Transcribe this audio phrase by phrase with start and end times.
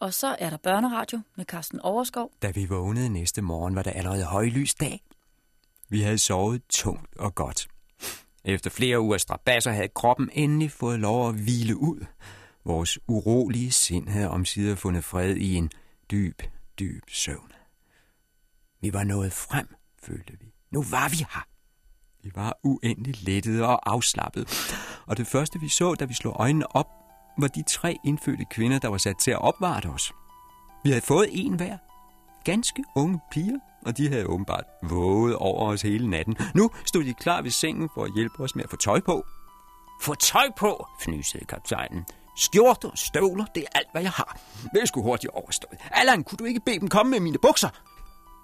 [0.00, 2.32] Og så er der børneradio med Carsten Overskov.
[2.42, 5.00] Da vi vågnede næste morgen, var det allerede højlys dag.
[5.88, 7.68] Vi havde sovet tungt og godt.
[8.44, 12.06] Efter flere uger strabasser havde kroppen endelig fået lov at hvile ud.
[12.64, 15.70] Vores urolige sind havde omsider fundet fred i en
[16.10, 16.42] dyb,
[16.78, 17.52] dyb søvn.
[18.80, 20.52] Vi var nået frem, følte vi.
[20.70, 21.46] Nu var vi her.
[22.22, 24.48] Vi var uendeligt lettede og afslappet.
[25.06, 26.97] Og det første vi så, da vi slog øjnene op,
[27.38, 30.12] var de tre indfødte kvinder, der var sat til at opvarte os.
[30.84, 31.76] Vi havde fået en hver.
[32.44, 36.36] Ganske unge piger, og de havde åbenbart våget over os hele natten.
[36.54, 39.24] Nu stod de klar ved sengen for at hjælpe os med at få tøj på.
[40.00, 42.06] Få tøj på, fnysede kaptajnen.
[42.36, 44.38] Skjorter og støvler, det er alt, hvad jeg har.
[44.74, 45.78] Det skulle hurtigt overstået.
[45.90, 47.68] Allan, kunne du ikke bede dem komme med mine bukser?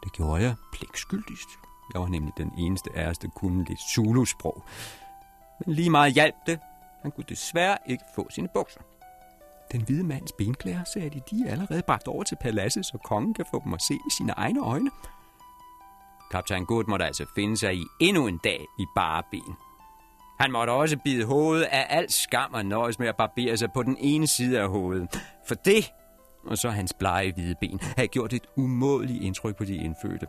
[0.05, 1.49] Det gjorde jeg pligtskyldigst.
[1.95, 4.65] Jeg var nemlig den eneste af os, der kunne lidt Zulu-sprog.
[5.67, 6.61] Men lige meget hjalp det.
[7.05, 8.81] Han kunne desværre ikke få sine bukser.
[9.73, 13.35] Den hvide mands benklæder, sagde de, de er allerede bragt over til paladset, så kongen
[13.35, 14.91] kan få dem at se med sine egne øjne.
[16.31, 19.55] Kaptajn Good måtte altså finde sig i endnu en dag i bare ben.
[20.41, 23.83] Han måtte også bide hovedet af alt skam og nøjes med at barbere sig på
[23.83, 25.21] den ene side af hovedet.
[25.49, 25.93] For det,
[26.47, 30.27] og så hans blege hvide ben, havde gjort et umådeligt indtryk på de indfødte.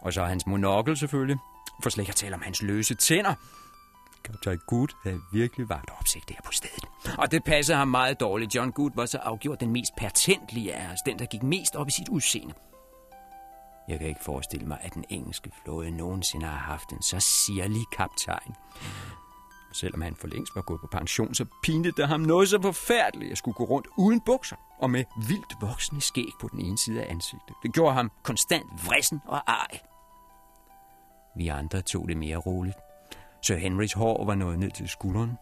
[0.00, 1.38] Og så hans monokkel selvfølgelig,
[1.82, 3.34] for slet ikke at tale om hans løse tænder.
[4.24, 6.84] Kaptajn Good havde virkelig vagt opsigt der på stedet.
[7.18, 8.54] Og det passede ham meget dårligt.
[8.54, 11.88] John Good var så afgjort den mest pertentlige af os, den der gik mest op
[11.88, 12.54] i sit udseende.
[13.88, 17.84] Jeg kan ikke forestille mig, at den engelske flåde nogensinde har haft en så sirlig
[17.92, 18.54] kaptajn.
[19.72, 23.32] Selvom han for længst var gået på pension, så pinede det ham noget så forfærdeligt
[23.32, 27.02] at skulle gå rundt uden bukser og med vildt voksne skæg på den ene side
[27.04, 27.56] af ansigtet.
[27.62, 29.80] Det gjorde ham konstant vrissen og ej.
[31.36, 32.76] Vi andre tog det mere roligt.
[33.42, 35.38] Sir Henrys hår var nået ned til skulderen.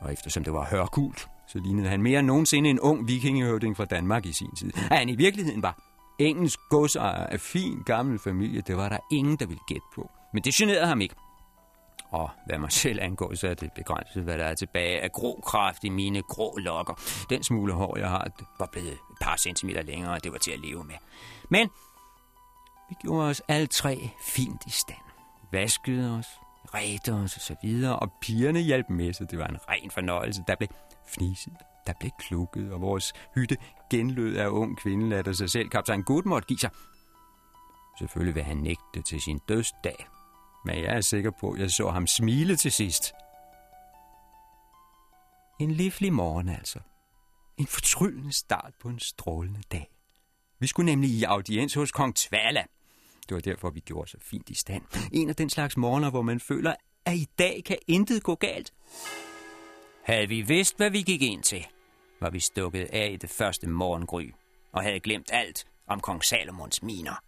[0.00, 3.84] Og eftersom det var hørkult, så lignede han mere end nogensinde en ung vikingehøvding fra
[3.84, 4.72] Danmark i sin tid.
[4.90, 5.78] At han i virkeligheden var
[6.18, 10.10] engelsk godsejer af fin gammel familie, det var der ingen, der ville gætte på.
[10.32, 11.14] Men det generede ham ikke.
[12.10, 15.40] Og hvad mig selv angår, så er det begrænset, hvad der er tilbage af grå
[15.46, 16.94] kraft i mine grå lokker.
[17.30, 20.50] Den smule hår, jeg har, var blevet et par centimeter længere, og det var til
[20.50, 20.94] at leve med.
[21.48, 21.68] Men
[22.88, 24.98] vi gjorde os alle tre fint i stand.
[25.52, 26.26] Vaskede os,
[26.74, 30.44] redte og så videre, og pigerne hjalp med, så det var en ren fornøjelse.
[30.46, 30.68] Der blev
[31.08, 31.52] fniset,
[31.86, 33.56] der blev klukket, og vores hytte
[33.90, 35.68] genlød af ung kvindelatter sig selv.
[35.68, 36.70] Kaptajn Gud måtte give sig.
[37.98, 40.06] Selvfølgelig vil han nægte til sin dødsdag,
[40.64, 43.12] men jeg er sikker på, at jeg så ham smile til sidst.
[45.60, 46.78] En livlig morgen altså.
[47.58, 49.90] En fortryllende start på en strålende dag.
[50.60, 52.64] Vi skulle nemlig i audiens hos kong Tvala.
[53.30, 54.82] Det var derfor, vi gjorde så fint i stand.
[55.12, 56.74] En af den slags morgener, hvor man føler,
[57.06, 58.72] at i dag kan intet gå galt.
[60.04, 61.66] Havde vi vidst, hvad vi gik ind til,
[62.20, 64.30] var vi stukket af i det første morgengry,
[64.72, 67.22] og havde glemt alt om kong Salomons miner.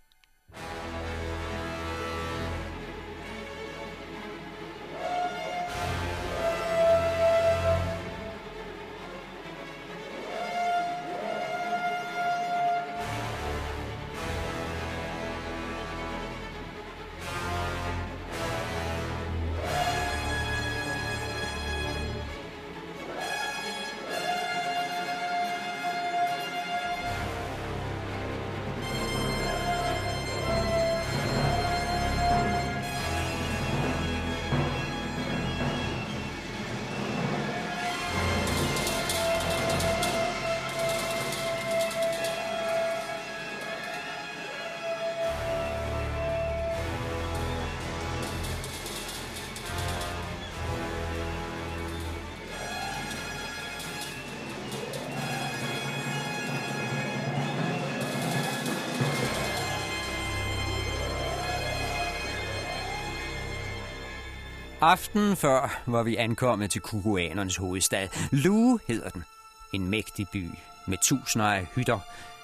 [64.82, 68.08] Aftenen før var vi ankommet til kukuanernes hovedstad.
[68.30, 69.24] Lu hedder den.
[69.72, 70.50] En mægtig by
[70.86, 71.98] med tusinder af hytter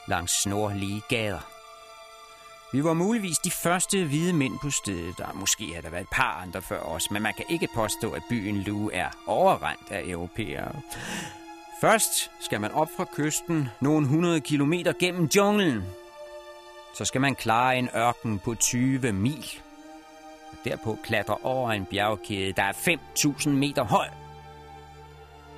[0.09, 1.39] langs snorlige gader.
[2.73, 6.09] Vi var muligvis de første hvide mænd på stedet, der måske har der været et
[6.13, 10.03] par andre før os, men man kan ikke påstå, at byen Lu er overrendt af
[10.07, 10.73] europæere.
[11.81, 15.83] Først skal man op fra kysten nogle hundrede kilometer gennem junglen.
[16.95, 19.61] Så skal man klare en ørken på 20 mil
[20.53, 24.07] og derpå klatre over en bjergkæde, der er 5.000 meter høj.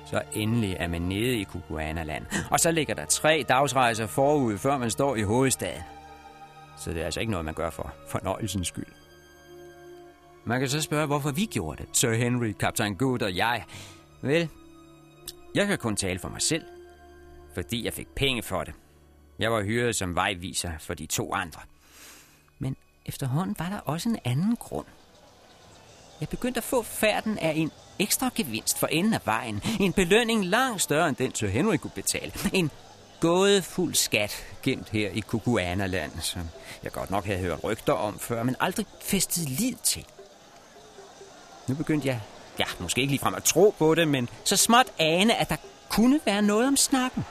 [0.05, 4.77] Så endelig er man nede i Kukuana-land, og så ligger der tre dagsrejser forud, før
[4.77, 5.81] man står i hovedstaden.
[6.77, 8.85] Så det er altså ikke noget, man gør for fornøjelsens skyld.
[10.45, 11.97] Man kan så spørge, hvorfor vi gjorde det.
[11.97, 13.63] Sir Henry, Kaptajn Good og jeg.
[14.21, 14.49] Vel,
[15.55, 16.63] jeg kan kun tale for mig selv.
[17.53, 18.73] fordi jeg fik penge for det.
[19.39, 21.61] Jeg var hyret som vejviser for de to andre.
[23.05, 24.85] Efterhånden var der også en anden grund.
[26.19, 29.61] Jeg begyndte at få færden af en ekstra gevinst for enden af vejen.
[29.79, 32.31] En belønning langt større end den, Sir Henry kunne betale.
[32.53, 32.71] En
[33.19, 36.41] gådefuld skat gemt her i Kukuana-land, som
[36.83, 40.05] jeg godt nok havde hørt rygter om før, men aldrig festet lid til.
[41.67, 42.21] Nu begyndte jeg,
[42.59, 45.55] ja, måske ikke ligefrem at tro på det, men så småt ane, at der
[45.89, 47.25] kunne være noget om snakken.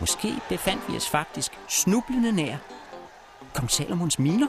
[0.00, 2.56] Måske befandt vi os faktisk snublende nær
[3.52, 4.48] Kong Salomons miner.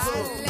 [0.00, 0.49] Vale.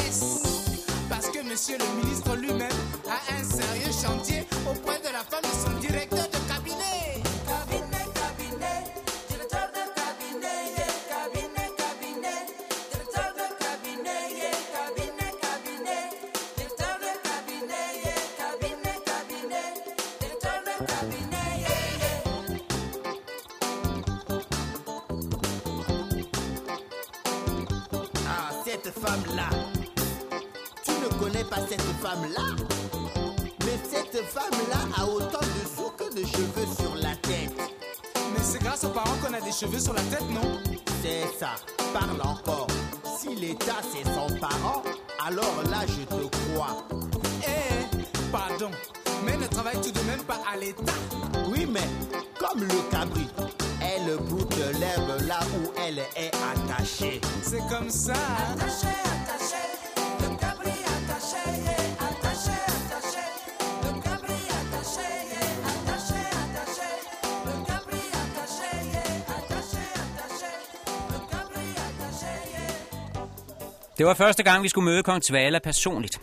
[74.01, 76.21] Det var første gang, vi skulle møde kong Tvala personligt.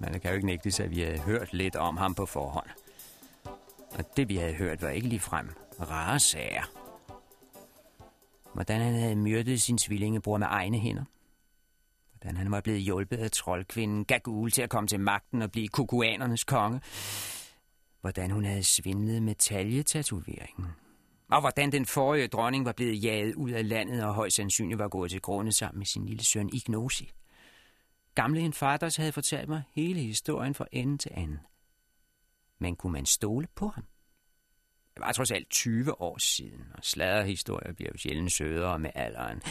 [0.00, 2.66] Men det kan jo ikke nægtes, at vi havde hørt lidt om ham på forhånd.
[3.98, 6.62] Og det, vi havde hørt, var ikke ligefrem rare sager.
[8.54, 11.04] Hvordan han havde myrdet sin tvillingebror med egne hænder.
[12.12, 15.68] Hvordan han var blevet hjulpet af troldkvinden Gagul til at komme til magten og blive
[15.68, 16.80] kukuanernes konge.
[18.00, 20.66] Hvordan hun havde svindlet med taljetatoveringen.
[21.30, 24.88] Og hvordan den forrige dronning var blevet jaget ud af landet og højst sandsynligt var
[24.88, 27.12] gået til grunde sammen med sin lille søn Ignosi.
[28.14, 31.38] Gamle Infarders havde fortalt mig hele historien fra ende til anden.
[32.58, 33.84] Men kunne man stole på ham?
[34.94, 39.42] Det var trods alt 20 år siden, og sladderhistorier bliver jo sjældent sødere med alderen.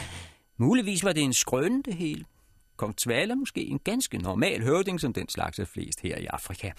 [0.58, 2.26] Muligvis var det en skrøn det hele.
[2.76, 6.71] Kong Tvala måske en ganske normal høvding, som den slags er flest her i Afrika.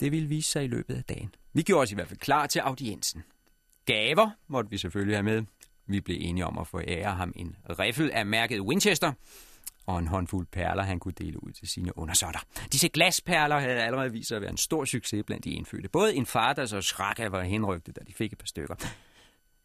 [0.00, 1.34] Det ville vise sig i løbet af dagen.
[1.52, 3.22] Vi gjorde os i hvert fald klar til audiensen.
[3.84, 5.42] Gaver måtte vi selvfølgelig have med.
[5.86, 9.12] Vi blev enige om at forære ham en riffel af mærket Winchester,
[9.86, 12.40] og en håndfuld perler, han kunne dele ud til sine undersåtter.
[12.72, 15.88] Disse glasperler havde allerede vist sig at være en stor succes blandt de indfødte.
[15.88, 18.74] Både en fader og Shraka var henrygtet, da de fik et par stykker.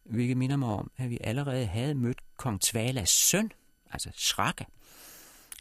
[0.04, 3.52] Hvilket minder mig om, at vi allerede havde mødt kong Tvalas søn,
[3.90, 4.64] altså Shraka.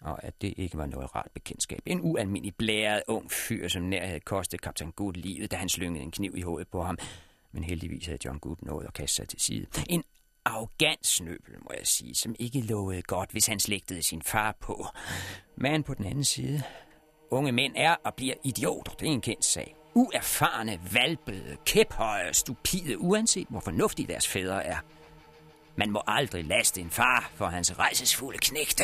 [0.02, 1.80] Og at det ikke var noget rart bekendtskab.
[1.86, 6.04] En ualmindelig blæret ung fyr, som nær havde kostet kaptajn Good livet, da han slyngede
[6.04, 6.98] en kniv i hovedet på ham.
[7.58, 9.66] Men heldigvis havde John Good nået at kaste sig til side.
[9.90, 10.04] En
[10.46, 14.86] arrogant snøbel, må jeg sige, som ikke lovede godt, hvis han slægtede sin far på.
[15.56, 16.64] Men på den anden side,
[17.32, 19.76] unge mænd er og bliver idioter, det er en kendt sag.
[19.94, 24.78] Uerfarne, valpede, kæphøje, stupide, uanset hvor fornuftige deres fædre er.
[25.76, 28.84] Man må aldrig laste en far for hans rejsesfulde knægte.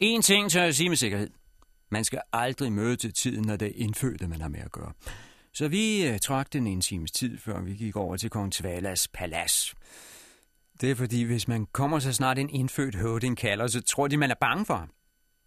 [0.00, 1.30] En ting tør jeg sige med sikkerhed.
[1.90, 4.92] Man skal aldrig møde til tiden, når det er indfødte, man har med at gøre.
[5.54, 9.08] Så vi uh, trak den en times tid, før vi gik over til kong Tvalas
[9.08, 9.74] palads.
[10.80, 14.16] Det er fordi, hvis man kommer så snart en indfødt høvding kalder, så tror de,
[14.16, 14.90] man er bange for ham.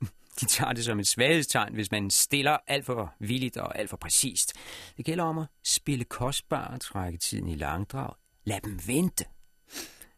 [0.39, 3.97] De tager det som et svaghedstegn, hvis man stiller alt for villigt og alt for
[3.97, 4.53] præcist.
[4.97, 8.13] Det gælder om at spille kostbar trække tiden i langdrag.
[8.43, 9.25] Lad dem vente.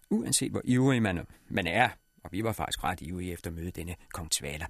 [0.09, 1.89] Uanset hvor ivrig man, man er,
[2.23, 4.65] og vi var faktisk ret ivrige efter at møde denne kong Tvala.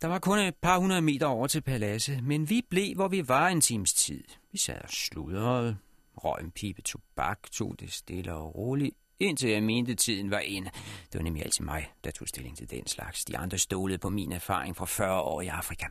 [0.00, 3.28] Der var kun et par hundrede meter over til paladset, men vi blev, hvor vi
[3.28, 4.24] var en times tid.
[4.52, 5.76] Vi sad og sludrede,
[6.16, 10.70] røg en pibe tobak, tog det stille og roligt, indtil jeg mente, tiden var inde.
[11.12, 13.24] Det var nemlig altid mig, der tog stilling til den slags.
[13.24, 15.86] De andre stolede på min erfaring fra 40 år i Afrika.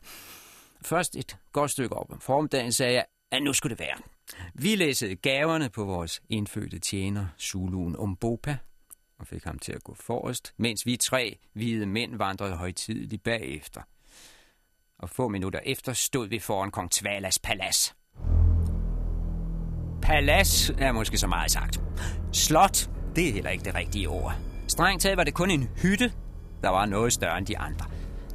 [0.82, 3.98] Først et godt stykke op om formdagen sagde jeg, at nu skulle det være.
[4.54, 8.58] Vi læssede gaverne på vores indfødte tjener, Zuluen Umbopa,
[9.24, 13.82] og fik ham til at gå forrest, mens vi tre hvide mænd vandrede højtideligt bagefter.
[15.00, 17.96] Og få minutter efter stod vi foran kong Tvalas palads.
[20.01, 21.82] Palads er måske så meget sagt.
[22.32, 24.36] Slot, det er heller ikke det rigtige ord.
[24.68, 26.13] Strengt taget var det kun en hytte,
[26.62, 27.86] der var noget større end de andre.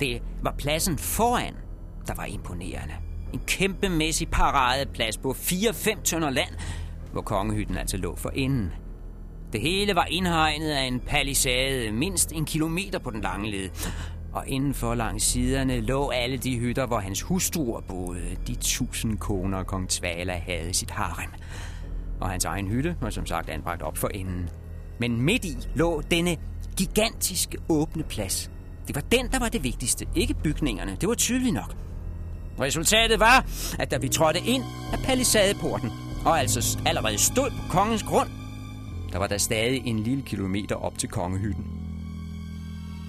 [0.01, 1.55] Det var pladsen foran,
[2.07, 2.95] der var imponerende.
[3.33, 6.55] En kæmpemæssig paradeplads på 4-5 tønder land,
[7.13, 8.73] hvor kongehytten altså lå for enden.
[9.53, 13.69] Det hele var indhegnet af en palisade, mindst en kilometer på den lange led.
[14.33, 18.37] Og indenfor langs siderne lå alle de hytter, hvor hans hustruer boede.
[18.47, 21.31] De tusind koner, kong Tvala havde sit harem.
[22.21, 24.49] Og hans egen hytte var som sagt anbragt op for enden.
[24.99, 26.37] Men midt i lå denne
[26.77, 28.51] gigantiske åbne plads.
[28.87, 30.97] Det var den, der var det vigtigste, ikke bygningerne.
[31.01, 31.75] Det var tydeligt nok.
[32.61, 33.47] Resultatet var,
[33.79, 34.63] at da vi trådte ind
[34.93, 35.91] af palisadeporten,
[36.25, 38.29] og altså allerede stod på kongens grund,
[39.13, 41.65] der var der stadig en lille kilometer op til kongehytten.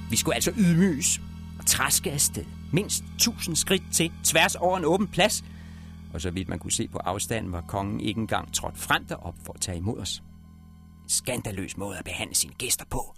[0.09, 1.21] Vi skulle altså ydmyges
[1.59, 2.45] og træske afsted.
[2.73, 5.43] Mindst 1000 skridt til, tværs over en åben plads.
[6.13, 9.35] Og så vidt man kunne se på afstanden, var kongen ikke engang trådt frem derop
[9.45, 10.23] for at tage imod os.
[11.03, 13.15] En skandaløs måde at behandle sine gæster på.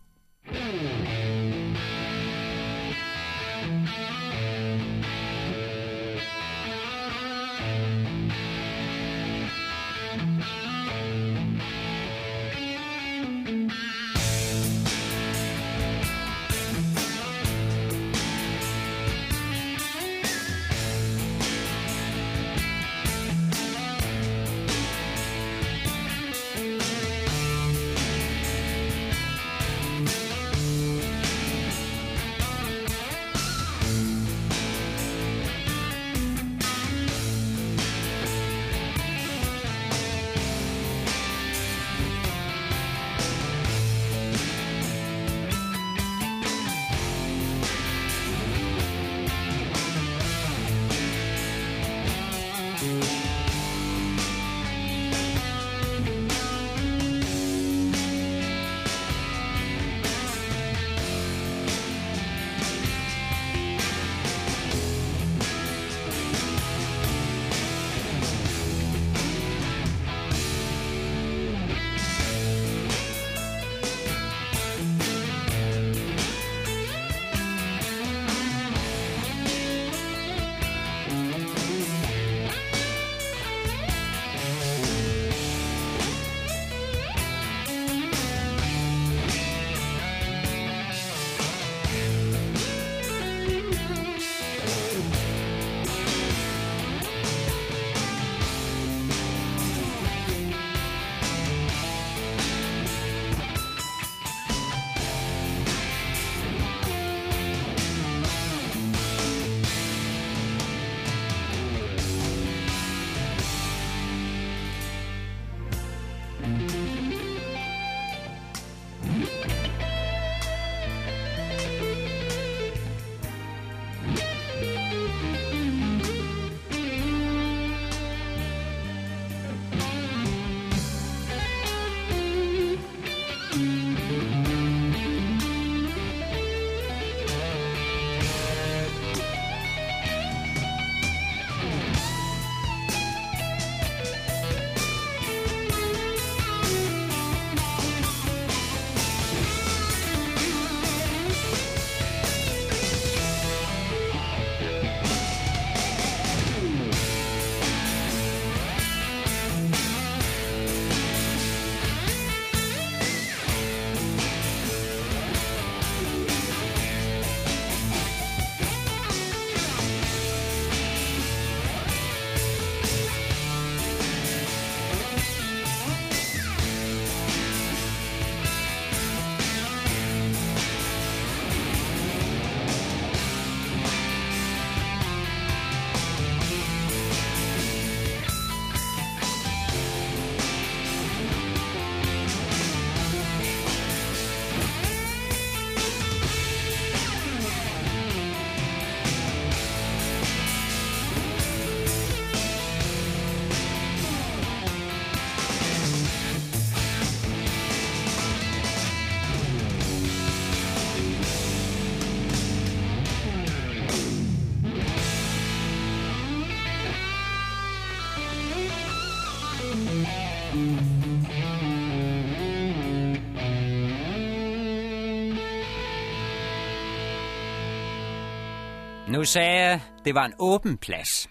[229.11, 231.29] Nu sagde jeg, det var en åben plads.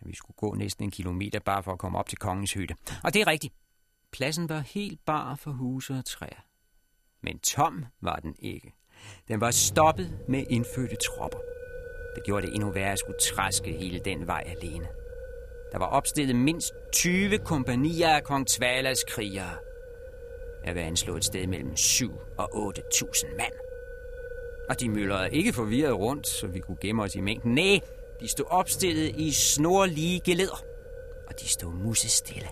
[0.00, 2.74] Vi skulle gå næsten en kilometer bare for at komme op til kongens hytte.
[3.04, 3.54] Og det er rigtigt.
[4.12, 6.44] Pladsen var helt bar for huse og træer.
[7.22, 8.72] Men tom var den ikke.
[9.28, 11.38] Den var stoppet med indfødte tropper.
[12.14, 14.86] Det gjorde det endnu værre at skulle træske hele den vej alene.
[15.72, 19.56] Der var opstillet mindst 20 kompanier af kong Tvalas krigere.
[20.64, 23.67] Jeg vil anslå et sted mellem 7 og 8.000 mand.
[24.68, 27.54] Og de myldrede ikke forvirret rundt, så vi kunne gemme os i mængden.
[27.54, 27.80] Nej,
[28.20, 30.62] de stod opstillet i snorlige geleder.
[31.28, 32.48] Og de stod musestille.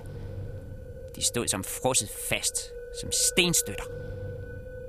[1.17, 3.85] De stod som frosset fast, som stenstøtter.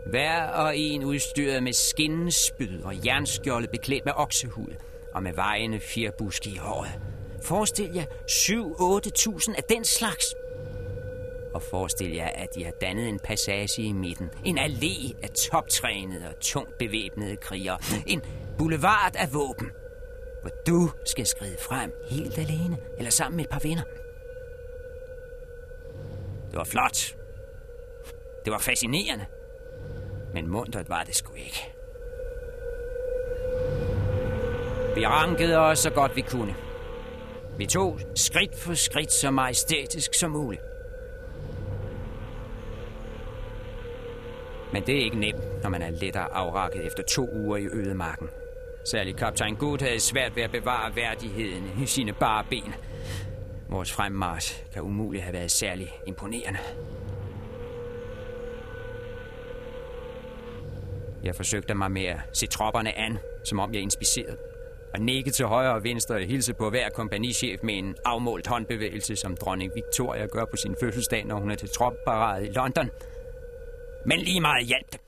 [0.09, 4.73] Hver og en udstyret med skinnespyd og jernskjolde beklædt med oksehud
[5.13, 6.99] og med vejende firbuske i håret.
[7.43, 10.25] Forestil jer 7-8.000 af den slags.
[11.53, 14.29] Og forestil jer, at de har dannet en passage i midten.
[14.45, 17.77] En allé af toptrænede og tungt bevæbnede krigere.
[18.07, 18.21] En
[18.57, 19.71] boulevard af våben.
[20.41, 23.83] Hvor du skal skride frem helt alene, eller sammen med et par venner.
[26.51, 27.15] Det var flot.
[28.45, 29.25] Det var fascinerende.
[30.33, 31.73] Men muntert var det sgu ikke.
[34.95, 36.55] Vi rankede os så godt vi kunne.
[37.57, 40.61] Vi tog skridt for skridt så majestætisk som muligt.
[44.73, 48.29] Men det er ikke nemt, når man er lettere afrakket efter to uger i ødemarken.
[48.85, 52.73] Særligt kaptajn Good havde svært ved at bevare værdigheden i sine bare ben.
[53.69, 56.59] Vores fremmars kan umuligt have været særlig imponerende.
[61.23, 64.37] Jeg forsøgte mig med at se tropperne an, som om jeg inspicerede.
[64.93, 69.15] Og nikke til højre og venstre og hilse på hver kompagnichef med en afmålt håndbevægelse,
[69.15, 72.89] som dronning Victoria gør på sin fødselsdag, når hun er til tropparade i London.
[74.05, 75.01] Men lige meget hjalp dem.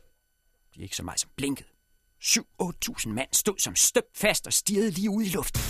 [0.73, 1.65] De er ikke så meget som blinket.
[2.23, 5.61] 7-8.000 mand stod som støbt fast og stirrede lige ud i luften.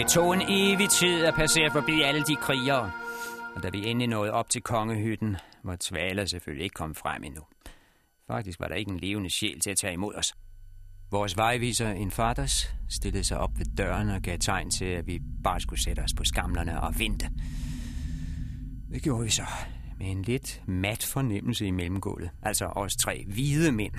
[0.00, 2.92] Det tog en evig tid at passere forbi alle de krigere.
[3.56, 7.42] Og da vi endelig nåede op til kongehytten, var Tvaler selvfølgelig ikke kommet frem endnu.
[8.26, 10.34] Faktisk var der ikke en levende sjæl til at tage imod os.
[11.10, 15.20] Vores vejviser, en faders, stillede sig op ved døren og gav tegn til, at vi
[15.44, 17.30] bare skulle sætte os på skamlerne og vente.
[18.92, 19.46] Det gjorde vi så,
[19.98, 22.30] med en lidt mat fornemmelse i mellemgulvet.
[22.42, 23.94] Altså os tre hvide mænd.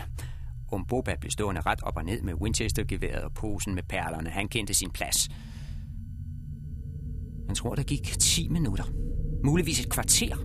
[0.71, 4.29] Umboba blev stående ret op og ned med Winchester-geværet og posen med perlerne.
[4.29, 5.29] Han kendte sin plads.
[7.47, 8.83] Man tror, der gik 10 minutter.
[9.43, 10.35] Muligvis et kvarter.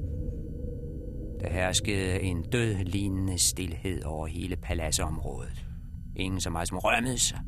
[1.41, 5.67] Der herskede en dødlignende stillhed over hele paladsområdet.
[6.17, 7.41] Ingen så meget som rømmede sig.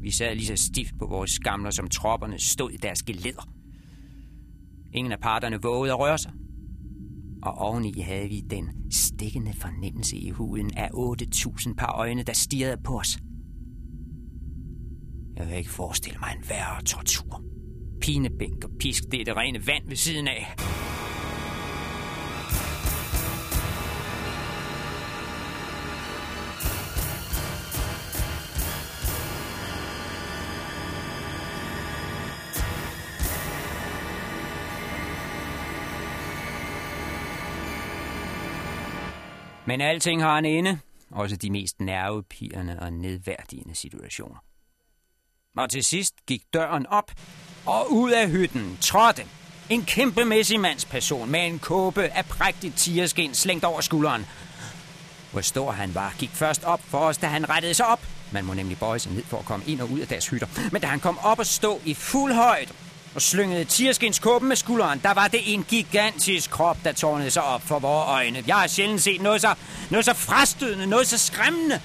[0.00, 3.48] Vi sad lige så stift på vores skamler, som tropperne stod i deres geleder.
[4.92, 6.32] Ingen af parterne vågede at røre sig.
[7.42, 12.82] Og oveni havde vi den stikkende fornemmelse i huden af 8.000 par øjne, der stirrede
[12.82, 13.18] på os.
[15.36, 17.42] Jeg kan ikke forestille mig en værre tortur.
[18.06, 20.54] Pinebænk og pisk, det er det rene vand ved siden af.
[39.66, 40.78] Men alting har en ende,
[41.10, 44.36] også de mest nervepirrende og nedværdigende situationer.
[45.56, 47.12] Og til sidst gik døren op,
[47.66, 49.22] og ud af hytten trådte
[49.68, 54.26] en kæmpemæssig mandsperson med en kåbe af prægtigt tigerskin slængt over skulderen.
[55.32, 58.00] Hvor stor han var, gik først op for os, da han rettede sig op.
[58.30, 60.46] Man må nemlig bøje sig ned for at komme ind og ud af deres hytter.
[60.72, 62.72] Men da han kom op og stå i fuld højde
[63.14, 67.62] og slyngede tierskindskåben med skulderen, der var det en gigantisk krop, der tårnede sig op
[67.62, 68.44] for vores øjne.
[68.46, 69.54] Jeg har sjældent set noget så,
[69.90, 71.80] noget så frastødende, noget så skræmmende.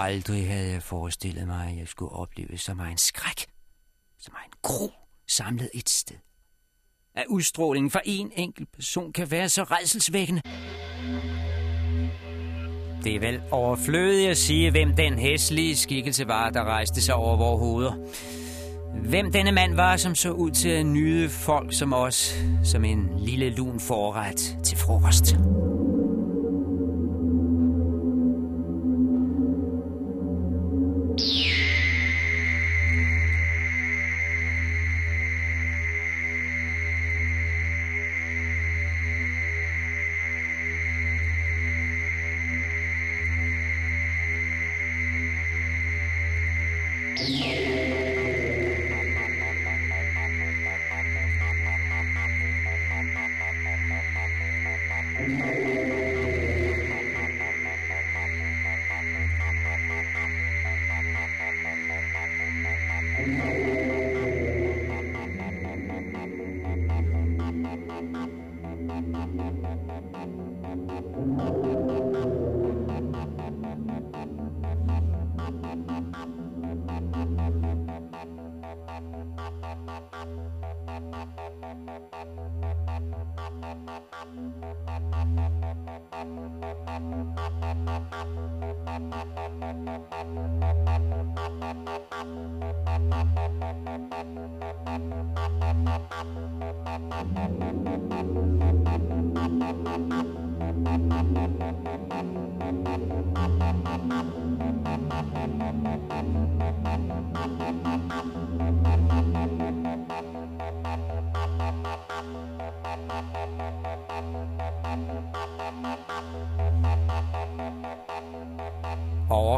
[0.00, 3.46] Aldrig havde jeg forestillet mig, at jeg skulle opleve så meget en skræk,
[4.18, 4.92] så meget en gro
[5.28, 6.16] samlet et sted.
[7.14, 10.42] At udstrålingen fra en enkelt person kan være så redselsvækkende.
[13.04, 17.36] Det er vel overflødigt at sige, hvem den hæslige skikkelse var, der rejste sig over
[17.36, 17.92] vores hoveder.
[19.08, 22.34] Hvem denne mand var, som så ud til at nyde folk som os,
[22.64, 25.36] som en lille lun forret til frokost.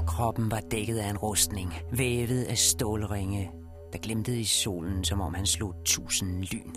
[0.01, 3.51] Overkroppen var dækket af en rustning, vævet af stålringe,
[3.93, 6.75] der glimtede i solen, som om han slog tusind lyn.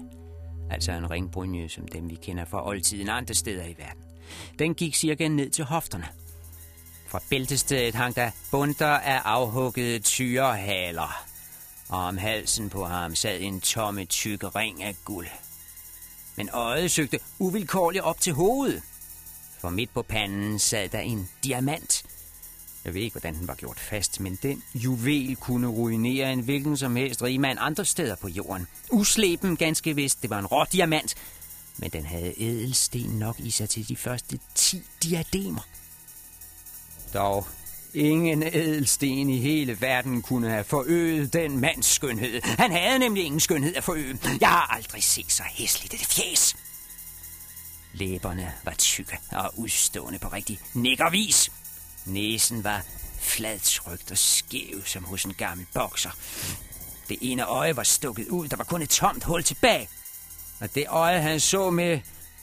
[0.72, 4.04] Altså en ringbrynje, som dem vi kender fra oldtiden andre steder i verden.
[4.60, 6.08] Den gik cirka ned til hofterne.
[7.08, 11.26] Fra bæltestedet hang der bunter af afhuggede tyrehaler,
[11.90, 15.28] og om halsen på ham sad en tomme tykke ring af guld.
[16.36, 18.84] Men øjet søgte uvilkårligt op til hovedet,
[19.60, 22.03] for midt på panden sad der en diamant.
[22.86, 26.78] Jeg ved ikke, hvordan den var gjort fast, men den juvel kunne ruinere en hvilken
[26.78, 28.68] som helst rigmand andre steder på jorden.
[28.92, 31.16] Usleben ganske vist, det var en rå diamant,
[31.78, 35.62] men den havde ædelsten nok i sig til de første 10 diademer.
[37.14, 37.48] Dog
[37.94, 42.42] ingen ædelsten i hele verden kunne have forøget den mands skønhed.
[42.44, 44.20] Han havde nemlig ingen skønhed at forøge.
[44.42, 46.56] Jeg har aldrig set så hæsligt et fjes.
[47.94, 51.52] Læberne var tykke og udstående på rigtig nikkervis.
[52.06, 52.82] Næsen var
[53.20, 56.10] fladtrykt og skæv som hos en gammel bokser.
[57.10, 59.90] Det ene øje var stukket ud, der var kun et tomt hul tilbage.
[60.60, 62.00] Og det øje, han så med,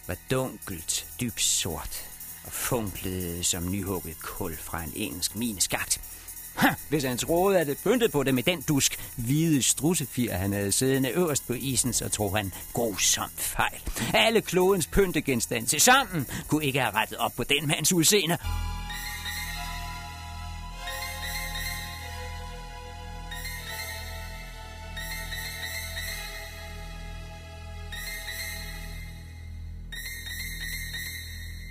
[0.07, 2.07] var dunkelt, dybt sort
[2.45, 6.01] og funklede som nyhugget kul fra en engelsk mineskagt.
[6.55, 10.53] Ha, hvis han troede, at det pyntet på det med den dusk hvide strussefir, han
[10.53, 13.81] havde siddende øverst på isen, så tror han grusomt fejl.
[14.15, 18.39] Alle klodens pyntegenstande til sammen kunne ikke have rettet op på den mands udseende.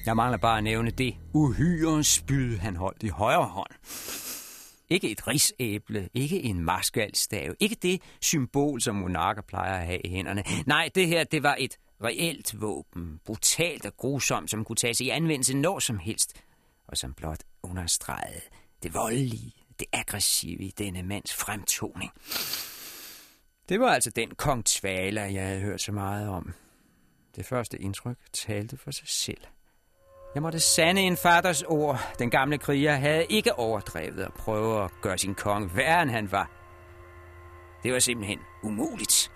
[0.05, 3.71] Jeg mangler bare at nævne det uhyre spyd, han holdt i højre hånd.
[4.89, 10.09] Ikke et risæble, ikke en marskalstav, ikke det symbol, som monarker plejer at have i
[10.09, 10.43] hænderne.
[10.65, 15.09] Nej, det her, det var et reelt våben, brutalt og grusomt, som kunne tages i
[15.09, 16.33] anvendelse når som helst,
[16.87, 18.41] og som blot understregede
[18.83, 22.11] det voldelige, det aggressive i denne mands fremtoning.
[23.69, 26.53] Det var altså den kong Tvala, jeg havde hørt så meget om.
[27.35, 29.41] Det første indtryk talte for sig selv.
[30.35, 31.99] Jeg måtte sande en faders ord.
[32.19, 36.31] Den gamle kriger havde ikke overdrevet at prøve at gøre sin konge værre, end han
[36.31, 36.49] var.
[37.83, 39.31] Det var simpelthen umuligt.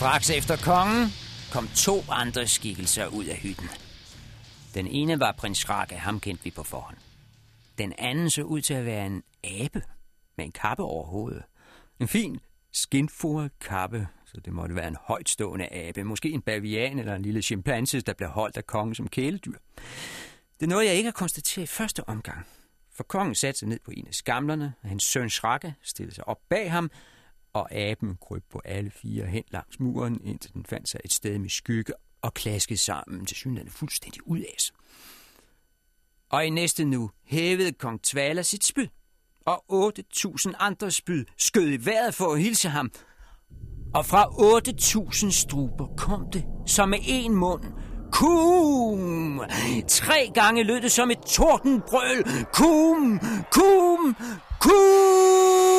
[0.00, 1.08] Straks efter kongen
[1.52, 3.68] kom to andre skikkelser ud af hytten.
[4.74, 6.96] Den ene var prins Skrake, ham kendte vi på forhånd.
[7.78, 9.82] Den anden så ud til at være en abe
[10.36, 11.42] med en kappe over hovedet.
[12.00, 12.40] En fin,
[12.72, 16.04] skinfuret kappe, så det måtte være en højtstående abe.
[16.04, 19.58] Måske en bavian eller en lille chimpanse, der blev holdt af kongen som kæledyr.
[20.60, 22.46] Det nåede jeg ikke at konstatere i første omgang.
[22.94, 26.28] For kongen satte sig ned på en af skamlerne, og hans søn Shrake stillede sig
[26.28, 26.90] op bag ham,
[27.52, 31.38] og aben kryb på alle fire hen langs muren, indtil den fandt sig et sted
[31.38, 34.74] med skygge og klaskede sammen til synligheden fuldstændig ud af sig.
[36.30, 38.86] Og i næste nu hævede kong Tvala sit spyd,
[39.46, 42.90] og 8.000 andre spyd skød i vejret for at hilse ham.
[43.94, 47.64] Og fra 8.000 struber kom det, som med en mund,
[48.12, 49.42] Kum!
[49.88, 52.46] Tre gange lød det som et tordenbrøl.
[52.52, 53.20] Kum!
[53.52, 54.16] Kum!
[54.60, 55.69] Kum!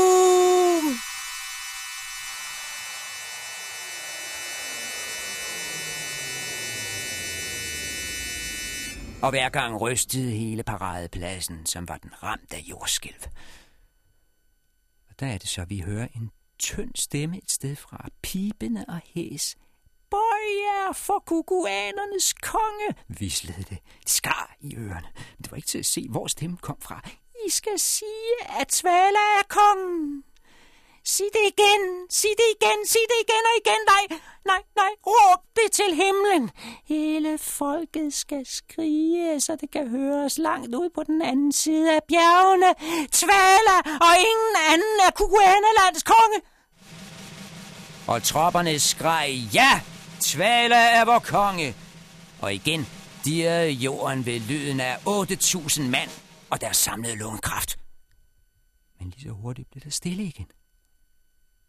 [9.23, 13.23] Og hver gang rystede hele paradepladsen, som var den ramt af jordskælv.
[15.09, 19.01] Og der er det så, vi hører en tynd stemme et sted fra, pibende og
[19.05, 19.55] hæs.
[20.09, 23.79] Bøjer for kukuanernes konge, vislede det.
[23.99, 27.09] Det skar i ørerne, men det var ikke til at se, hvor stemmen kom fra.
[27.47, 30.23] I skal sige, at Svala er kongen.
[31.05, 33.81] Sig det igen, sig det igen, sig det igen og igen.
[33.93, 36.51] Nej, nej, nej, råb det til himlen.
[36.85, 41.99] Hele folket skal skrige, så det kan høres langt ud på den anden side af
[42.07, 42.73] bjergene.
[43.11, 46.39] Tvala og ingen anden er Kukuanerlandets konge.
[48.07, 49.81] Og tropperne skreg, ja,
[50.21, 51.75] Tvala er vor konge.
[52.41, 52.87] Og igen
[53.25, 56.09] dirrede jorden ved lyden af 8.000 mand
[56.49, 57.79] og deres samlede lungekraft.
[58.99, 60.47] Men lige så hurtigt blev det stille igen.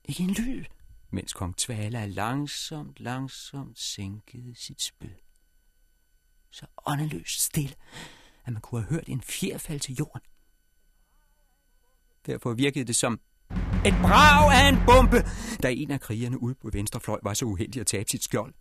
[0.04, 0.64] Ikke en lyd,
[1.10, 5.14] mens kong Tvala langsomt, langsomt sænkede sit spyd.
[6.50, 7.74] Så åndeløst stille,
[8.44, 10.20] at man kunne have hørt en fjer falde til jorden.
[12.26, 13.20] Derfor virkede det som
[13.86, 15.16] et brag af en bombe,
[15.62, 18.54] da en af krigerne ude på venstre fløj var så uheldig at tabe sit skjold.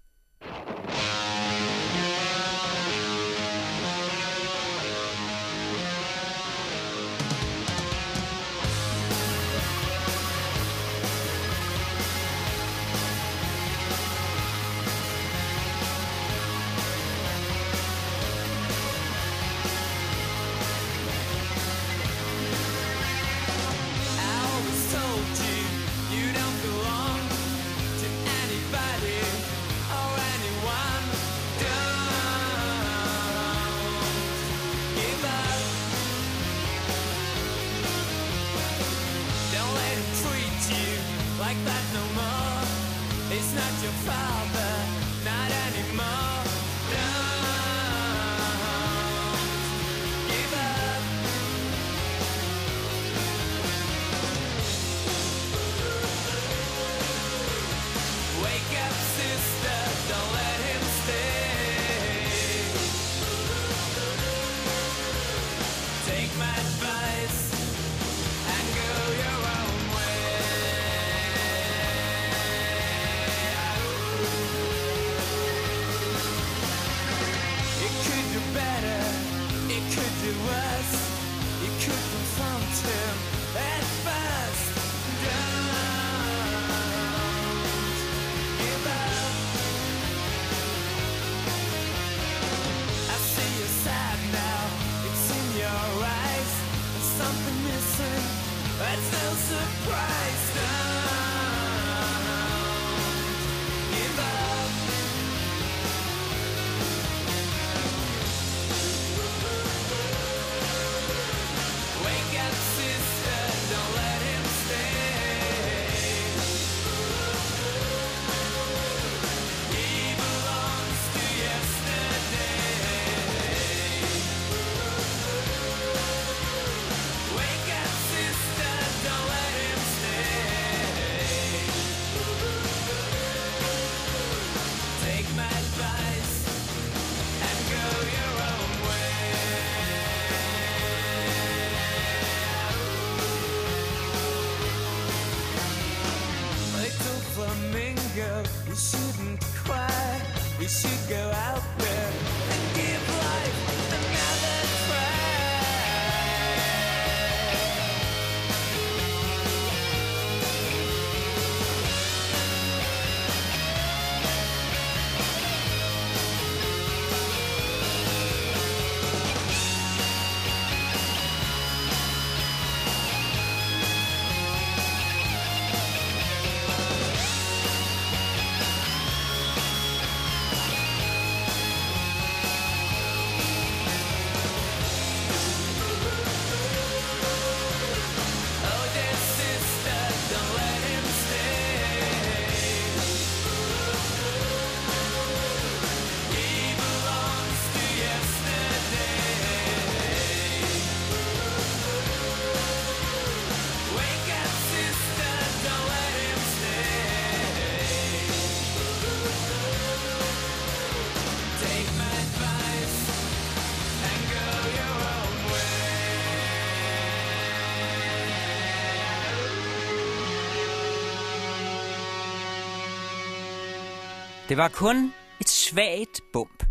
[224.52, 226.64] Det var kun et svagt bump,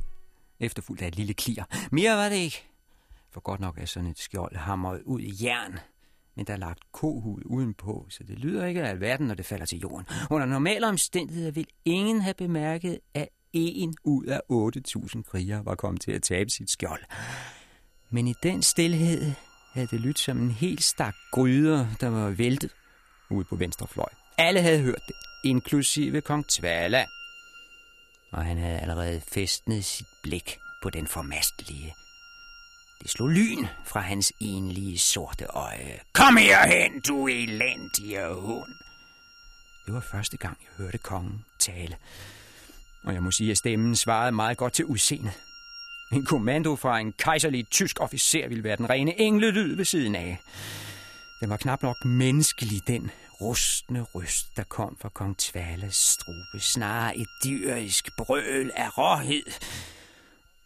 [0.61, 1.65] efterfulgt af et lille klier.
[1.93, 2.65] Mere var det ikke.
[3.33, 5.79] For godt nok er sådan et skjold hamret ud i jern,
[6.37, 9.67] men der er lagt kohud udenpå, så det lyder ikke af alverden, når det falder
[9.67, 10.07] til jorden.
[10.31, 14.41] Under normale omstændigheder vil ingen have bemærket, at en ud af
[15.17, 17.03] 8.000 krigere var kommet til at tabe sit skjold.
[18.11, 19.33] Men i den stillhed
[19.73, 22.71] havde det lyttet som en helt stak gryder, der var væltet
[23.31, 24.09] ude på venstre fløj.
[24.39, 27.07] Alle havde hørt det, inklusive kong Tvala.
[28.33, 31.95] Og han havde allerede festnet sit blik på den formastelige.
[33.03, 36.01] Det slog lyn fra hans enlige sorte øje.
[36.13, 38.73] Kom herhen, du elendige hund!
[39.87, 41.97] Det var første gang, jeg hørte kongen tale.
[43.05, 45.33] Og jeg må sige, at stemmen svarede meget godt til udseendet.
[46.13, 50.39] En kommando fra en kejserlig tysk officer ville være den rene englelyd ved siden af.
[51.41, 53.11] Den var knap nok menneskelig, den
[53.41, 56.61] rustne røst, der kom fra kong Tvalas strube.
[56.61, 59.53] Snarere et dyrisk brøl af råhed.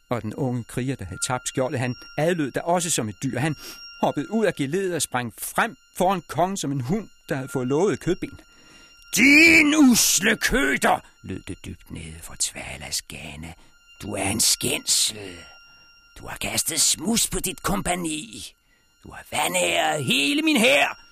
[0.08, 3.38] Og den unge kriger, der havde tabt skjoldet, han adlød da også som et dyr.
[3.38, 3.56] Han
[4.00, 7.68] hoppede ud af geledet og sprang frem foran kongen som en hund, der havde fået
[7.68, 8.40] lovet kødben.
[9.16, 13.54] Din usle køter, lød det dybt nede for Tvalas gane.
[14.02, 15.36] Du er en skændsel.
[16.18, 18.54] Du har kastet smus på dit kompani.
[19.04, 21.03] Du har vandæret hele min hær.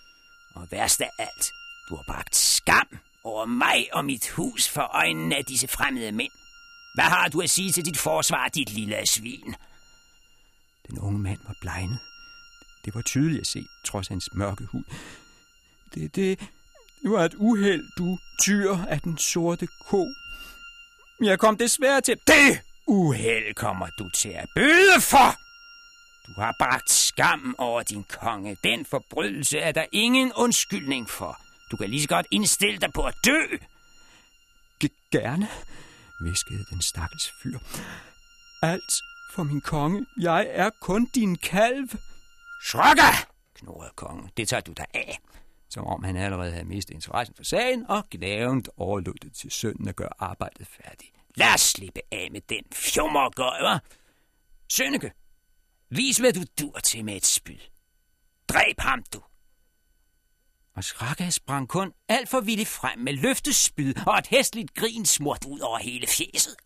[0.54, 1.52] Og værst af alt,
[1.88, 6.32] du har bragt skam over mig og mit hus for øjnene af disse fremmede mænd.
[6.94, 9.54] Hvad har du at sige til dit forsvar, dit lille svin?
[10.88, 11.98] Den unge mand var blegnet.
[12.84, 14.84] Det var tydeligt at se, trods hans mørke hud.
[15.94, 16.38] Det, det,
[17.02, 20.14] det var et uheld, du tyr af den sorte ko.
[21.22, 22.16] Jeg kom desværre til...
[22.26, 25.51] Det uheld kommer du til at bøde for!
[26.36, 28.56] Du har bragt skam over din konge.
[28.64, 31.40] Den forbrydelse er der ingen undskyldning for.
[31.70, 33.40] Du kan lige så godt indstille dig på at dø.
[35.10, 35.48] Gerne,
[36.24, 37.58] viskede den stakkels fyr.
[38.62, 38.92] Alt
[39.34, 40.06] for min konge.
[40.20, 41.88] Jeg er kun din kalv.
[42.64, 43.10] Shrugga,
[43.54, 44.30] knurrede kongen.
[44.36, 45.18] Det tager du dig af.
[45.70, 49.88] Som om han allerede havde mistet interessen for sagen, og glavent overlod det til sønnen
[49.88, 51.12] at gøre arbejdet færdigt.
[51.34, 53.78] Lad os slippe af med den fjummergøj, hva'?
[54.72, 55.12] Sønneke,
[55.96, 57.58] vis hvad du dur til med et spyd.
[58.48, 59.22] Dræb ham, du.
[60.76, 65.44] Og Shrugga sprang kun alt for vildt frem med løftespyd og et hæstligt grin smurt
[65.44, 66.56] ud over hele fjeset.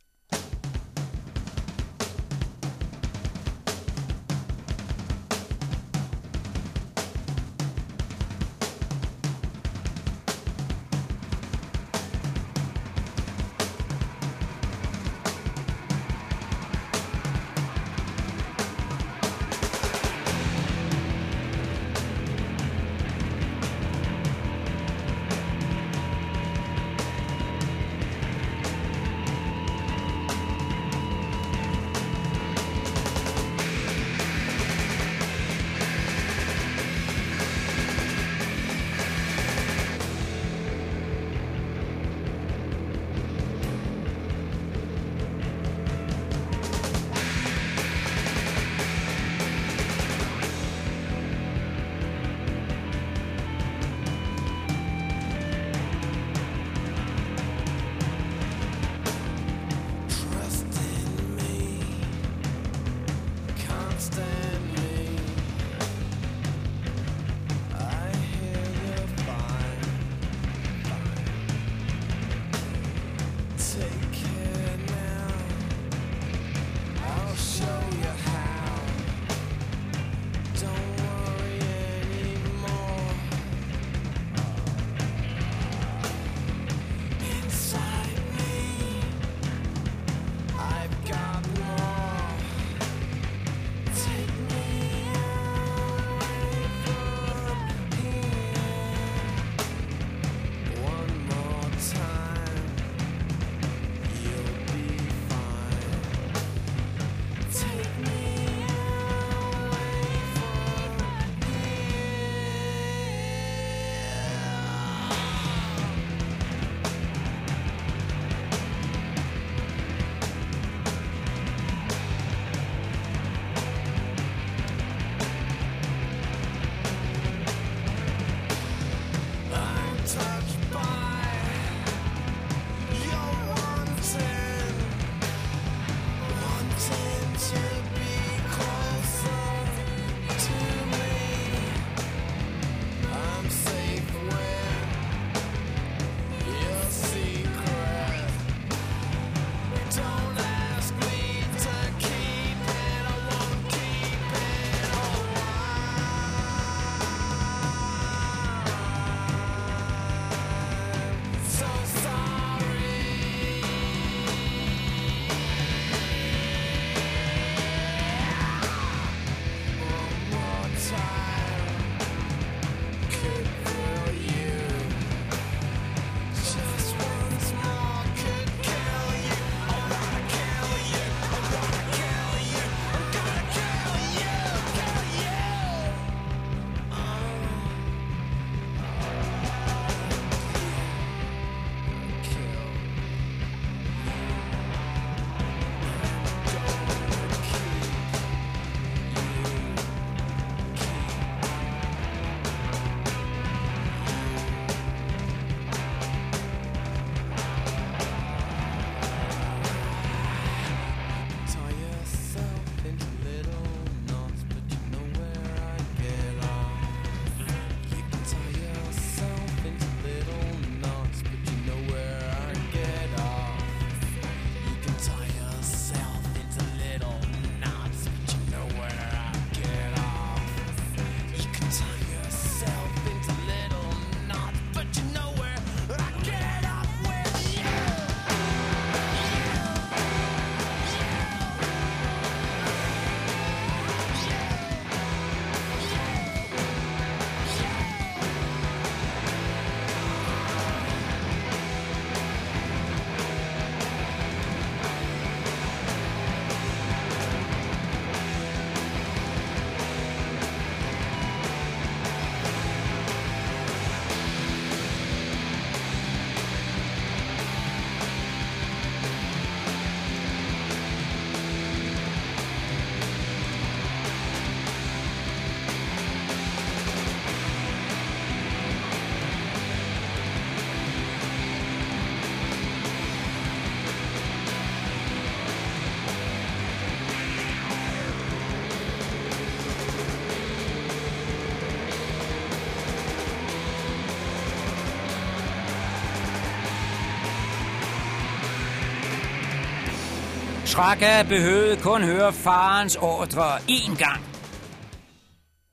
[300.76, 304.24] Traka behøvede kun høre farens ordre én gang.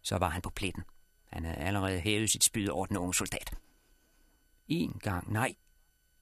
[0.03, 0.83] Så var han på pletten.
[1.31, 3.53] Han havde allerede hævet sit spyd over den unge soldat.
[4.67, 5.55] En gang, nej.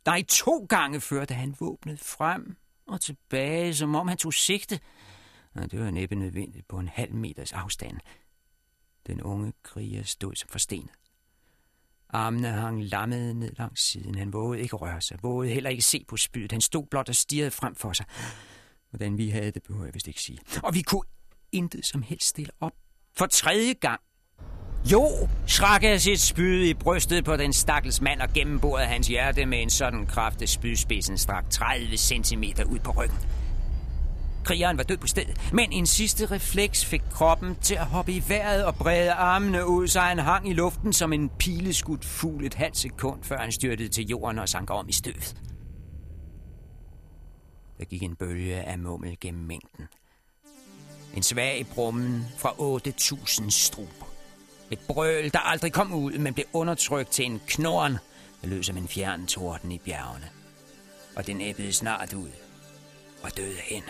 [0.06, 2.56] Nej, to gange førte han våbnet frem
[2.88, 4.80] og tilbage, som om han tog sigte.
[5.56, 8.00] Og det var næppe nødvendigt på en halv meters afstand.
[9.08, 10.92] Den unge kriger stod som forstenet.
[12.10, 14.16] Armene hang lammet ned langs siden.
[14.16, 16.52] Han vågede ikke røre sig, vågede heller ikke se på spydet.
[16.52, 18.06] Han stod blot og stirrede frem for sig.
[18.92, 20.40] Hvordan vi havde det, behøver jeg vist ikke sige.
[20.64, 21.04] Og vi kunne
[21.52, 22.72] intet som helst stille op.
[23.18, 24.02] For tredje gang.
[24.92, 29.62] Jo, Schrakke sit spyd i brystet på den stakkels mand og gennemborede hans hjerte med
[29.62, 33.18] en sådan kraft, at spydspidsen strak 30 cm ud på ryggen.
[34.44, 38.24] Krigeren var død på stedet, men en sidste refleks fik kroppen til at hoppe i
[38.28, 42.54] vejret og brede armene ud, så han hang i luften som en pileskudt fugl et
[42.54, 45.51] halvt sekund, før han styrtede til jorden og sank om i støvet.
[47.82, 49.88] Der gik en bølge af mummel gennem mængden.
[51.16, 54.06] En svag brummen fra 8.000 struber.
[54.72, 57.92] Et brøl, der aldrig kom ud, men blev undertrykt til en knorn,
[58.42, 60.30] der lød som en fjern torden i bjergene.
[61.16, 62.30] Og den æbbede snart ud
[63.24, 63.84] og døde hen.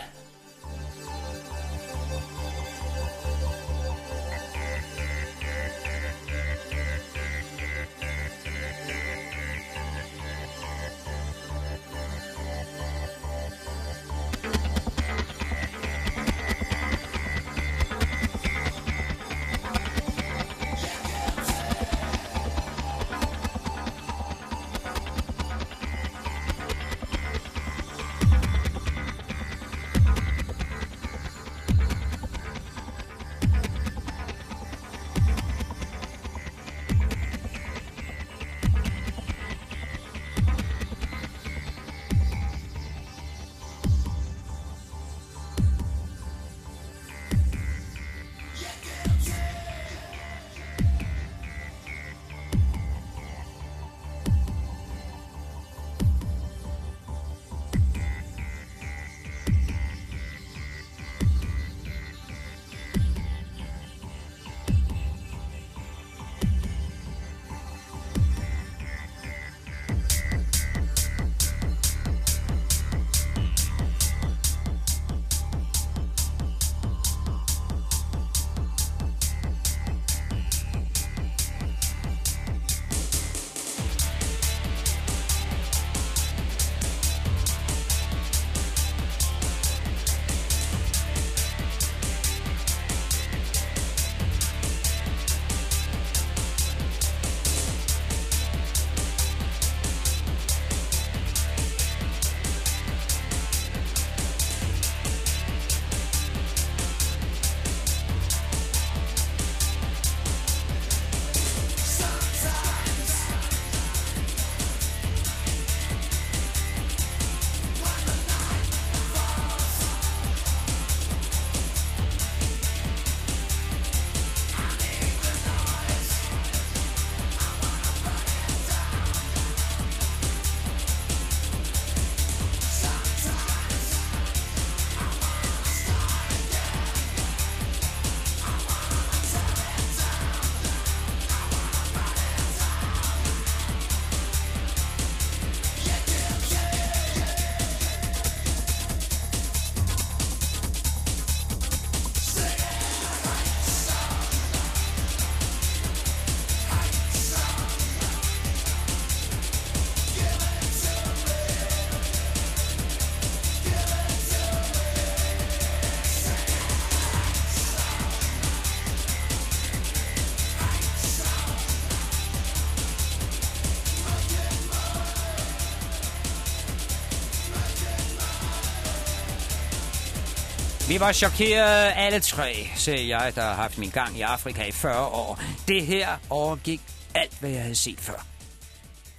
[180.92, 184.72] Vi var chokeret alle tre, sagde jeg, der har haft min gang i Afrika i
[184.72, 185.40] 40 år.
[185.68, 186.80] Det her overgik
[187.14, 188.26] alt, hvad jeg havde set før.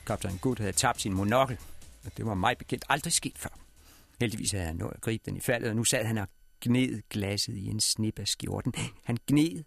[0.07, 1.57] Kaptajn Good havde tabt sin monokkel,
[2.05, 3.49] og det var mig bekendt aldrig sket før.
[4.19, 6.28] Heldigvis havde han nået at gribe den i faldet, og nu sad han og
[6.61, 8.74] gned glasset i en snip af skjorten.
[9.03, 9.63] Han gned,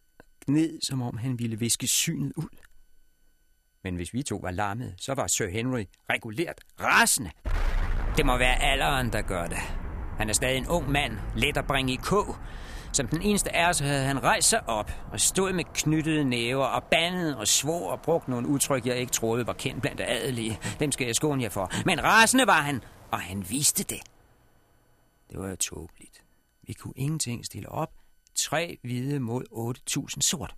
[0.46, 2.56] gned, som om han ville viske synet ud.
[3.84, 7.30] Men hvis vi to var larmet, så var Sir Henry regulært rasende.
[8.16, 9.85] Det må være alderen, der gør det.
[10.18, 12.36] Han er stadig en ung mand, let at bringe i kog.
[12.92, 16.64] Som den eneste af os havde han rejst sig op og stod med knyttede næver
[16.64, 20.58] og bandede og svor og brugte nogle udtryk, jeg ikke troede var kendt blandt adelige.
[20.80, 21.70] Dem skal jeg skåne jer for.
[21.84, 24.00] Men rasende var han, og han viste det.
[25.30, 26.22] Det var jo tåbeligt.
[26.66, 27.90] Vi kunne ingenting stille op.
[28.34, 29.74] Tre hvide mod
[30.14, 30.54] 8.000 sort.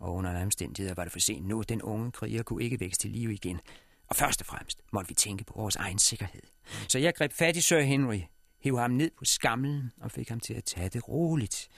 [0.00, 1.62] Og under alle omstændigheder var det for sent nu.
[1.62, 3.60] Den unge kriger kunne ikke vækste til liv igen.
[4.08, 6.42] Og først og fremmest måtte vi tænke på vores egen sikkerhed.
[6.88, 8.20] Så jeg greb fat i Sir Henry,
[8.62, 11.68] hev ham ned på skamlen og fik ham til at tage det roligt.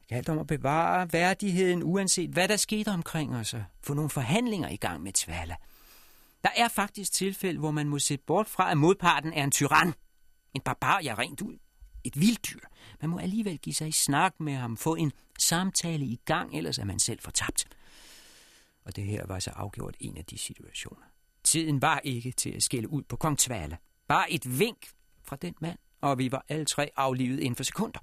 [0.00, 4.10] Det galt om at bevare værdigheden, uanset hvad der skete omkring os, og få nogle
[4.10, 5.56] forhandlinger i gang med Tvala.
[6.42, 9.94] Der er faktisk tilfælde, hvor man må se bort fra, at modparten er en tyran.
[10.54, 11.58] En barbar, ja rent ud.
[12.04, 12.60] Et vilddyr.
[13.00, 16.78] Man må alligevel give sig i snak med ham, få en samtale i gang, ellers
[16.78, 17.64] er man selv fortabt.
[18.84, 21.04] Og det her var så afgjort en af de situationer.
[21.44, 23.76] Tiden var ikke til at skille ud på kong Tvala.
[24.08, 24.88] Bare et vink
[25.22, 27.98] fra den mand, og vi var alle tre aflivet inden for sekunder.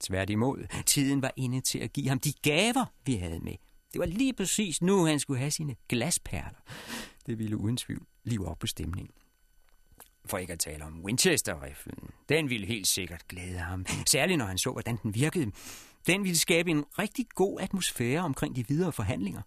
[0.00, 3.54] Tværtimod, tiden var inde til at give ham de gaver, vi havde med.
[3.92, 6.62] Det var lige præcis nu, han skulle have sine glasperler.
[7.26, 9.14] Det ville uden tvivl live op på stemningen.
[10.26, 12.10] For ikke at tale om Winchester-riflen.
[12.28, 13.86] Den ville helt sikkert glæde ham.
[14.06, 15.52] Særligt når han så, hvordan den virkede.
[16.06, 19.42] Den ville skabe en rigtig god atmosfære omkring de videre forhandlinger.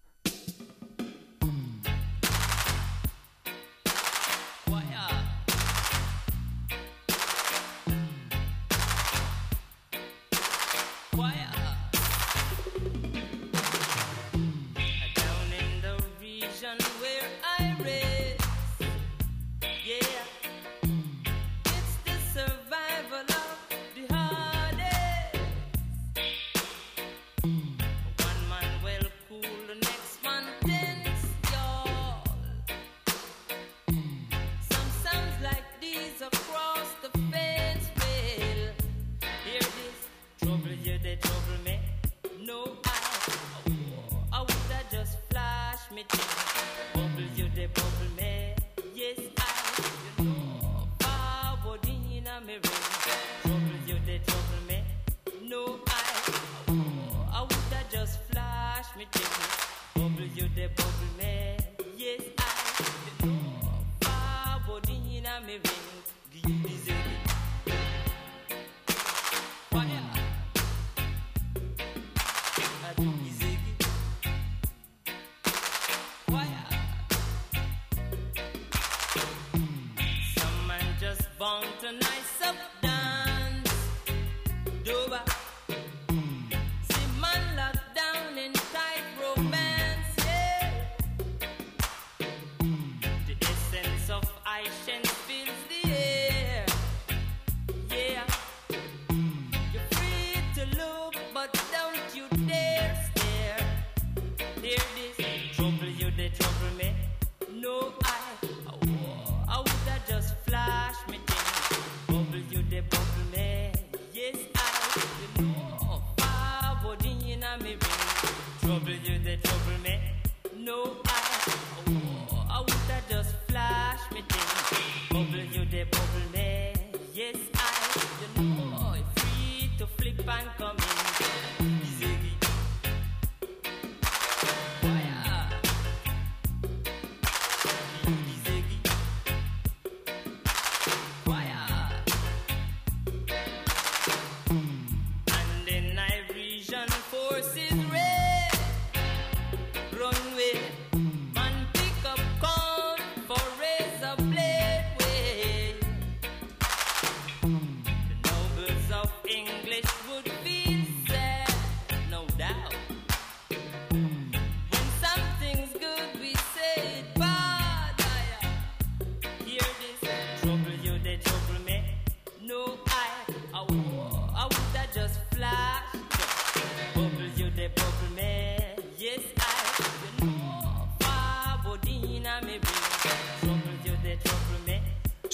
[107.60, 108.17] No, I,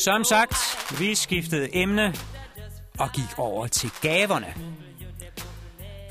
[0.04, 0.54] Som sagt,
[1.00, 2.14] vi skiftede emne
[2.98, 4.54] og gik over til gaverne.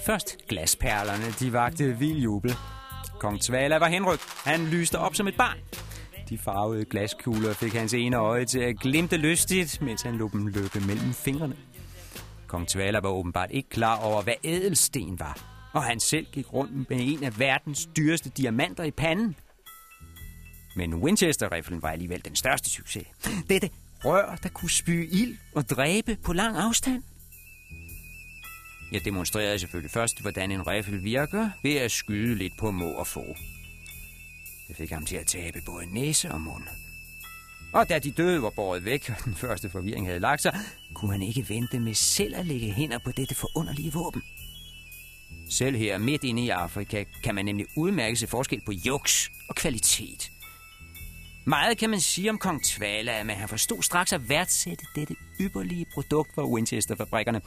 [0.06, 2.56] Først glasperlerne, de vagte vild jubel.
[3.20, 4.24] Kong Tvala var henrykt.
[4.46, 5.58] Han lyste op som et barn.
[6.30, 10.48] De farvede glaskugler fik hans ene øje til at glimte lystigt, mens han lå dem
[10.48, 11.56] løbe mellem fingrene.
[12.48, 15.40] Kong Tvala var åbenbart ikke klar over, hvad ædelsten var,
[15.74, 19.36] og han selv gik rundt med en af verdens dyreste diamanter i panden.
[20.76, 23.08] Men Winchester-riflen var alligevel den største succes.
[23.50, 23.70] Dette
[24.06, 27.04] rør, der kunne spyge ild og dræbe på lang afstand.
[28.92, 33.08] Jeg demonstrerede selvfølgelig først, hvordan en riffel virker, ved at skyde lidt på må og
[33.08, 33.36] få.
[34.68, 36.64] Det fik ham til at tabe både næse og mund.
[37.74, 40.60] Og da de døde var båret væk, og den første forvirring havde lagt sig,
[40.94, 44.22] kunne han ikke vente med selv at lægge hænder på dette forunderlige våben.
[45.50, 49.56] Selv her midt inde i Afrika kan man nemlig udmærke sig forskel på juks og
[49.56, 50.33] kvalitet.
[51.46, 55.86] Meget kan man sige om kong Tvala, men han forstod straks at værdsætte dette ypperlige
[55.94, 57.42] produkt fra Winchester-fabrikkerne.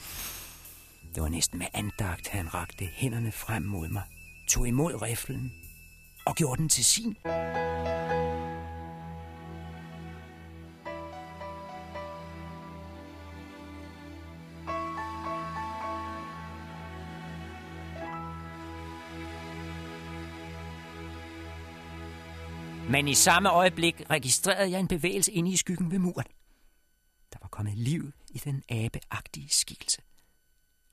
[1.15, 4.03] Det var næsten med andagt, han rakte hænderne frem mod mig,
[4.49, 5.53] tog imod riflen
[6.27, 7.17] og gjorde den til sin.
[22.91, 26.27] Men i samme øjeblik registrerede jeg en bevægelse inde i skyggen ved muren.
[27.33, 30.03] Der var kommet liv i den abeagtige skikkelse.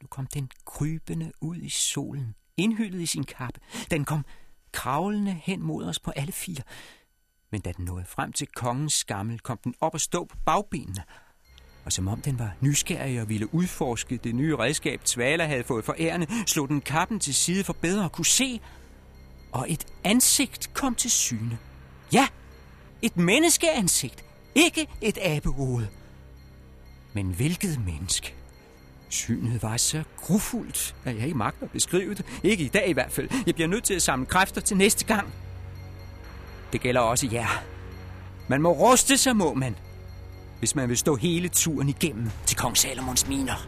[0.01, 3.59] Nu kom den krybende ud i solen, indhyllet i sin kappe.
[3.91, 4.25] Den kom
[4.71, 6.63] kravlende hen mod os på alle fire.
[7.51, 11.03] Men da den nåede frem til kongens skammel, kom den op og stå på bagbenene.
[11.85, 15.85] Og som om den var nysgerrig og ville udforske det nye redskab, Tvala havde fået
[15.85, 18.61] for ærende, slog den kappen til side for bedre at kunne se.
[19.51, 21.59] Og et ansigt kom til syne.
[22.13, 22.27] Ja,
[23.01, 24.25] et menneskeansigt.
[24.55, 25.85] Ikke et abehoved.
[27.13, 28.33] Men hvilket menneske?
[29.09, 32.25] Synet var så grufuldt, at jeg ikke magter at beskrive det.
[32.43, 33.29] Ikke i dag i hvert fald.
[33.45, 35.33] Jeg bliver nødt til at samle kræfter til næste gang.
[36.73, 37.63] Det gælder også jer.
[38.47, 39.75] Man må ruste sig, må man.
[40.59, 43.67] Hvis man vil stå hele turen igennem til kong Salomons miner.